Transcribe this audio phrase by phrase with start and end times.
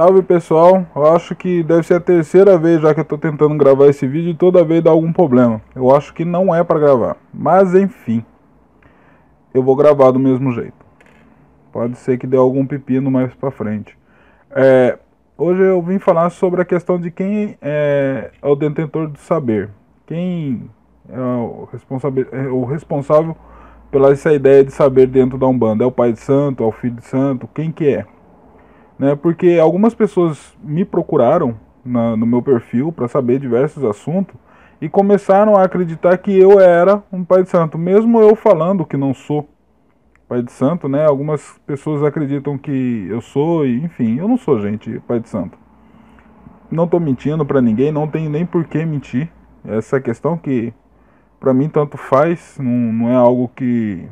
[0.00, 3.54] Salve pessoal, eu acho que deve ser a terceira vez já que eu tô tentando
[3.54, 5.60] gravar esse vídeo e toda vez dá algum problema.
[5.76, 8.24] Eu acho que não é para gravar, mas enfim,
[9.52, 10.86] eu vou gravar do mesmo jeito.
[11.70, 13.94] Pode ser que dê algum pepino mais para frente.
[14.52, 14.98] É,
[15.36, 19.68] hoje eu vim falar sobre a questão de quem é, é o detentor do saber.
[20.06, 20.70] Quem
[21.10, 23.36] é o responsável, é o responsável
[23.90, 25.84] pela essa ideia de saber dentro da Umbanda.
[25.84, 28.06] É o pai de santo, é o filho de santo, quem que é?
[29.00, 29.16] Né?
[29.16, 34.34] Porque algumas pessoas me procuraram na, no meu perfil para saber diversos assuntos
[34.78, 38.98] e começaram a acreditar que eu era um pai de santo, mesmo eu falando que
[38.98, 39.48] não sou
[40.28, 41.06] pai de santo, né?
[41.06, 45.56] Algumas pessoas acreditam que eu sou e, enfim, eu não sou gente pai de santo.
[46.70, 49.30] Não estou mentindo para ninguém, não tem nem por que mentir.
[49.64, 50.74] Essa questão que
[51.40, 54.06] para mim tanto faz, não, não é algo que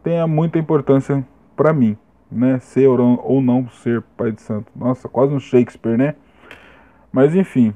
[0.00, 1.98] tenha muita importância para mim
[2.32, 4.70] né, ser ou não ser pai de santo.
[4.74, 6.14] Nossa, quase um Shakespeare, né?
[7.12, 7.74] Mas enfim,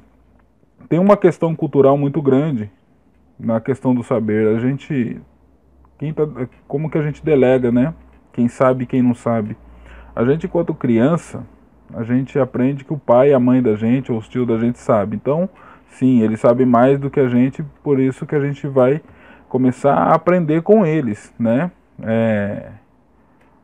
[0.89, 2.69] tem uma questão cultural muito grande
[3.39, 4.55] na questão do saber.
[4.55, 5.21] A gente,
[5.97, 6.23] quem tá,
[6.67, 7.93] como que a gente delega, né?
[8.33, 9.55] Quem sabe, quem não sabe.
[10.15, 11.45] A gente, enquanto criança,
[11.93, 14.79] a gente aprende que o pai, a mãe da gente, ou os tios da gente
[14.79, 15.15] sabe.
[15.15, 15.49] Então,
[15.89, 19.01] sim, eles sabem mais do que a gente, por isso que a gente vai
[19.47, 21.71] começar a aprender com eles, né?
[22.01, 22.71] É,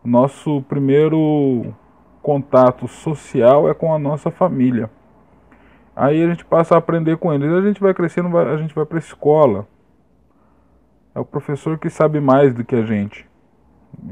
[0.03, 1.73] nosso primeiro
[2.21, 4.89] contato social é com a nossa família.
[5.95, 7.51] Aí a gente passa a aprender com eles.
[7.51, 9.67] A gente vai crescendo, a gente vai para a escola.
[11.13, 13.27] É o professor que sabe mais do que a gente.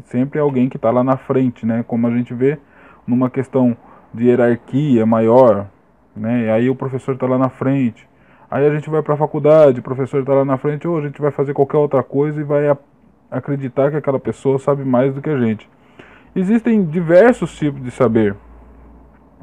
[0.04, 1.84] Sempre é alguém que está lá na frente, né?
[1.88, 2.60] Como a gente vê
[3.08, 3.76] numa questão
[4.14, 5.68] de hierarquia maior,
[6.16, 6.46] né?
[6.46, 8.08] E aí o professor está lá na frente.
[8.50, 11.02] Aí a gente vai para a faculdade, o professor está lá na frente, ou a
[11.02, 12.78] gente vai fazer qualquer outra coisa e vai
[13.32, 15.68] acreditar que aquela pessoa sabe mais do que a gente.
[16.34, 18.36] Existem diversos tipos de saber,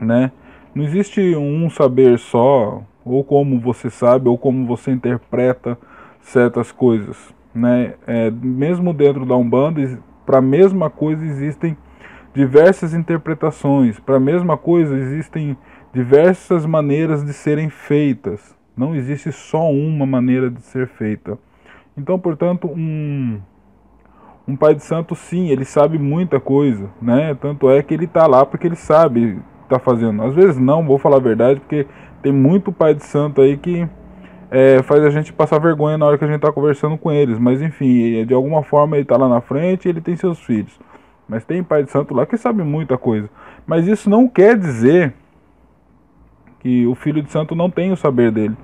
[0.01, 0.33] né?
[0.75, 5.77] Não existe um saber só, ou como você sabe, ou como você interpreta
[6.23, 7.17] certas coisas,
[7.55, 7.95] né?
[8.07, 11.77] É, mesmo dentro da Umbanda, para a mesma coisa existem
[12.33, 15.59] diversas interpretações, para a mesma coisa existem
[15.93, 18.57] diversas maneiras de serem feitas.
[18.75, 21.39] Não existe só uma maneira de ser feita.
[21.97, 23.41] Então, portanto, um
[24.49, 27.37] um pai de santo, sim, ele sabe muita coisa, né?
[27.39, 29.39] Tanto é que ele tá lá porque ele sabe
[29.69, 30.23] tá fazendo.
[30.23, 31.87] Às vezes não, vou falar a verdade, porque
[32.23, 33.87] tem muito pai de santo aí que
[34.51, 37.39] é, faz a gente passar vergonha na hora que a gente tá conversando com eles.
[37.39, 40.81] Mas enfim, de alguma forma ele tá lá na frente e ele tem seus filhos.
[41.29, 43.29] Mas tem pai de santo lá que sabe muita coisa.
[43.67, 45.13] Mas isso não quer dizer
[46.61, 48.57] que o filho de santo não tem o saber dele.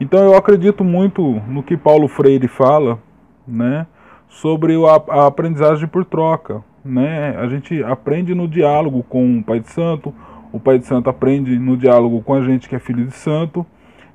[0.00, 3.00] Então eu acredito muito no que Paulo Freire fala,
[3.46, 3.88] né?
[4.32, 6.62] Sobre a, aprendizagem por troca.
[6.84, 7.36] Né?
[7.38, 10.12] A gente aprende no diálogo com o Pai de Santo,
[10.52, 13.64] o Pai de Santo aprende no diálogo com a gente que é filho de santo,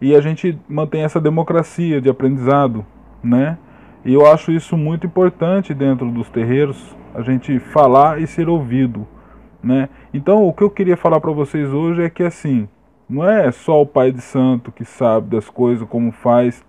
[0.02, 2.86] e a gente mantém essa democracia de aprendizado,
[3.24, 3.58] né?
[4.06, 9.08] E eu acho isso muito importante dentro dos terreiros, a gente falar e ser ouvido,
[9.64, 9.90] né?
[10.14, 12.68] Então, o que eu queria falar para vocês hoje é que assim,
[13.10, 16.64] não é só o pai de santo que sabe das coisas, como faz,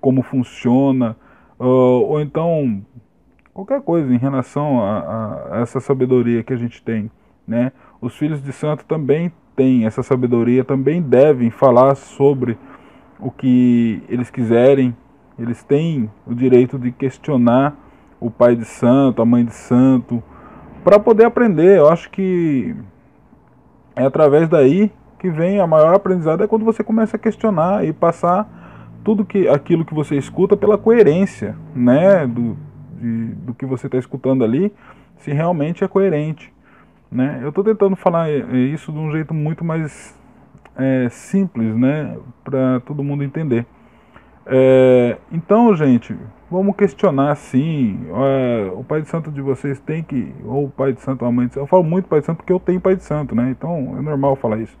[0.00, 1.16] como funciona,
[1.58, 2.82] ou, ou então
[3.52, 4.98] qualquer coisa em relação a,
[5.50, 7.10] a, essa sabedoria que a gente tem,
[7.46, 7.72] né?
[8.00, 12.56] Os filhos de santo também têm essa sabedoria, também devem falar sobre
[13.18, 14.96] o que eles quiserem.
[15.36, 17.76] Eles têm o direito de questionar
[18.20, 20.22] o pai de santo, a mãe de santo,
[20.84, 21.78] para poder aprender.
[21.78, 22.74] Eu acho que
[23.96, 27.92] é através daí que vem a maior aprendizado é quando você começa a questionar e
[27.92, 28.48] passar
[29.04, 32.56] tudo que aquilo que você escuta pela coerência, né, do,
[33.00, 34.72] de, do que você está escutando ali,
[35.18, 36.52] se realmente é coerente,
[37.10, 37.40] né?
[37.42, 40.18] Eu estou tentando falar isso de um jeito muito mais
[40.76, 43.66] é, simples, né, para todo mundo entender.
[44.50, 46.16] É, então, gente,
[46.50, 48.00] vamos questionar sim.
[48.10, 51.30] É, o pai de santo de vocês tem que, ou o pai de santo, a
[51.30, 51.64] mãe de santo.
[51.64, 53.50] Eu falo muito pai de santo porque eu tenho pai de santo, né?
[53.50, 54.76] Então é normal falar isso.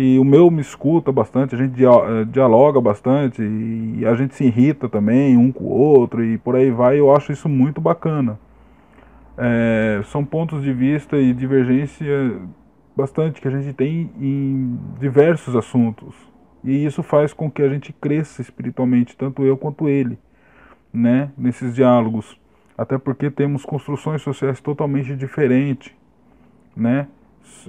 [0.00, 4.44] E o meu me escuta bastante, a gente eh, dialoga bastante e a gente se
[4.44, 7.00] irrita também um com o outro e por aí vai.
[7.00, 8.38] Eu acho isso muito bacana.
[9.36, 12.06] É, são pontos de vista e divergência
[12.94, 16.14] bastante que a gente tem em diversos assuntos.
[16.62, 20.16] E isso faz com que a gente cresça espiritualmente, tanto eu quanto ele,
[20.92, 22.40] né, nesses diálogos.
[22.76, 25.92] Até porque temos construções sociais totalmente diferentes,
[26.76, 27.08] né?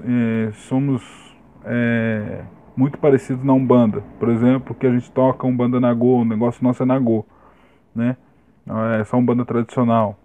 [0.03, 1.28] É, somos
[1.65, 2.43] é,
[2.75, 4.03] muito parecidos na Umbanda.
[4.19, 7.25] Por exemplo, que a gente toca Umbanda Nagô, o negócio nosso é Nagô,
[7.95, 8.15] né?
[8.99, 10.17] É só Umbanda tradicional.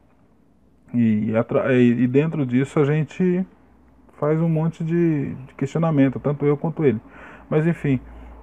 [0.93, 3.45] E, e dentro disso a gente
[4.19, 7.01] faz um monte de, de questionamento, tanto eu quanto ele.
[7.51, 7.99] Mas enfim,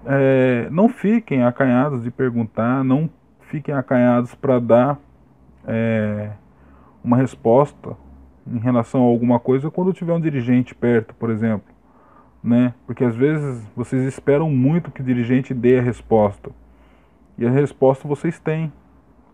[0.06, 3.10] é, não fiquem acanhados de perguntar, não
[3.42, 5.00] fiquem acanhados para dar
[5.66, 6.32] é,
[7.04, 7.96] uma resposta
[8.46, 11.71] em relação a alguma coisa quando tiver um dirigente perto, por exemplo,
[12.44, 12.74] né?
[12.86, 16.52] Porque às vezes vocês esperam muito que o dirigente dê a resposta
[17.38, 18.72] e a resposta vocês têm,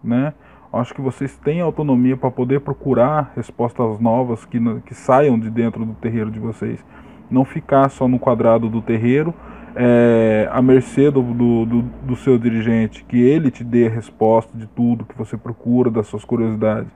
[0.03, 0.33] né?
[0.71, 5.85] Acho que vocês têm autonomia para poder procurar respostas novas que, que saiam de dentro
[5.85, 6.83] do terreiro de vocês,
[7.31, 9.33] não ficar só no quadrado do terreiro
[9.75, 14.57] é, à mercê do, do, do, do seu dirigente, que ele te dê a resposta
[14.57, 16.91] de tudo que você procura, das suas curiosidades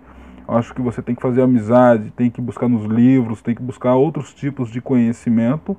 [0.51, 3.95] Acho que você tem que fazer amizade, tem que buscar nos livros, tem que buscar
[3.95, 5.77] outros tipos de conhecimento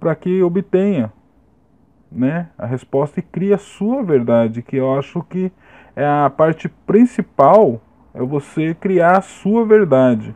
[0.00, 1.12] para que obtenha
[2.10, 5.52] né, a resposta e crie a sua verdade, que eu acho que
[5.94, 7.80] é a parte principal,
[8.14, 10.34] é você criar a sua verdade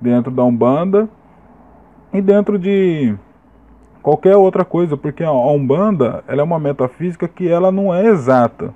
[0.00, 1.08] dentro da Umbanda
[2.12, 3.14] e dentro de
[4.00, 8.72] qualquer outra coisa, porque a Umbanda ela é uma metafísica que ela não é exata.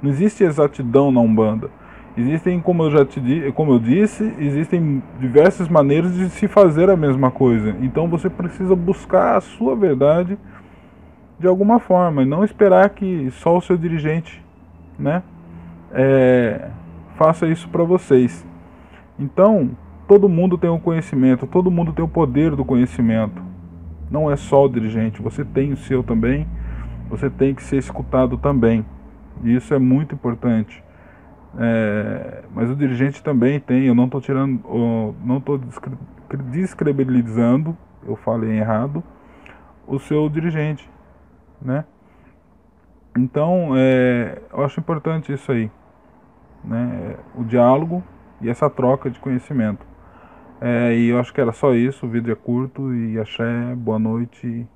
[0.00, 1.70] Não existe exatidão na Umbanda.
[2.18, 3.20] Existem, como eu já te
[3.54, 7.76] como eu disse, existem diversas maneiras de se fazer a mesma coisa.
[7.80, 10.36] Então você precisa buscar a sua verdade
[11.38, 14.44] de alguma forma e não esperar que só o seu dirigente,
[14.98, 15.22] né,
[15.92, 16.68] é,
[17.14, 18.44] faça isso para vocês.
[19.16, 19.70] Então
[20.08, 23.40] todo mundo tem o um conhecimento, todo mundo tem o poder do conhecimento.
[24.10, 26.48] Não é só o dirigente, você tem o seu também.
[27.08, 28.84] Você tem que ser escutado também.
[29.44, 30.82] E isso é muito importante.
[31.56, 34.60] É, mas o dirigente também tem, eu não estou tirando,
[35.24, 35.58] não estou
[36.50, 39.02] descredibilizando, eu falei errado,
[39.86, 40.88] o seu dirigente,
[41.60, 41.84] né?
[43.16, 45.70] Então, é, eu acho importante isso aí,
[46.62, 47.16] né?
[47.34, 48.02] O diálogo
[48.40, 49.86] e essa troca de conhecimento.
[50.60, 53.98] É, e eu acho que era só isso, o vídeo é curto e axé, boa
[53.98, 54.66] noite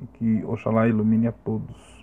[0.00, 1.99] e que Oxalá ilumine a todos.